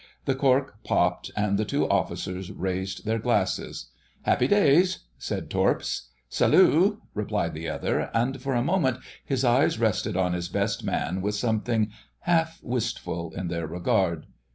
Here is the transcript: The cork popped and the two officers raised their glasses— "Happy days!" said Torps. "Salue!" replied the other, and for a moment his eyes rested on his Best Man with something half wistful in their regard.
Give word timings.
The 0.25 0.33
cork 0.33 0.83
popped 0.83 1.29
and 1.37 1.59
the 1.59 1.63
two 1.63 1.87
officers 1.87 2.49
raised 2.51 3.05
their 3.05 3.19
glasses— 3.19 3.91
"Happy 4.23 4.47
days!" 4.47 5.01
said 5.19 5.47
Torps. 5.51 6.09
"Salue!" 6.27 7.01
replied 7.13 7.53
the 7.53 7.69
other, 7.69 8.09
and 8.11 8.41
for 8.41 8.55
a 8.55 8.63
moment 8.63 8.97
his 9.23 9.45
eyes 9.45 9.77
rested 9.77 10.17
on 10.17 10.33
his 10.33 10.49
Best 10.49 10.83
Man 10.83 11.21
with 11.21 11.35
something 11.35 11.91
half 12.21 12.59
wistful 12.63 13.31
in 13.35 13.47
their 13.49 13.67
regard. 13.67 14.25